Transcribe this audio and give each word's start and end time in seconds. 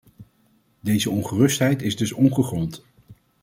Deze 0.79 1.09
ongerustheid 1.09 1.81
is 1.81 1.97
dus 1.97 2.11
ongegrond. 2.13 2.85